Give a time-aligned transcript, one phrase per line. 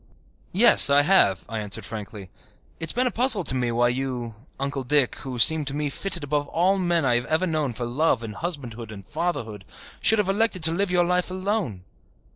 [0.51, 2.31] "Yes, I have," I answered frankly.
[2.79, 5.91] "It has been a puzzle to me why you, Uncle Dick, who seem to me
[5.91, 9.63] fitted above all men I have ever known for love and husbandhood and fatherhood,
[10.01, 11.83] should have elected to live your life alone."